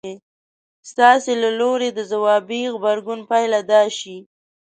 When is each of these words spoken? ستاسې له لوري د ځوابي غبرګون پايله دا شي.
ستاسې 0.89 1.33
له 1.43 1.49
لوري 1.59 1.89
د 1.93 1.99
ځوابي 2.11 2.61
غبرګون 2.73 3.19
پايله 3.29 3.59
دا 3.71 3.81
شي. 3.97 4.17